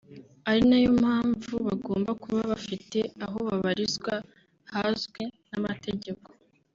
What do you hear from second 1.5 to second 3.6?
bagomba kuba bafite aho